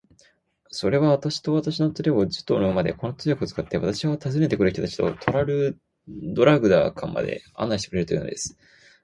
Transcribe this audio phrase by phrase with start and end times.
[0.71, 8.57] それは、私と私の連れを、十頭の馬で、この通訳を使って、私は訪ねて来る人たちとトラルドラグダカまで案内してくれるというのです。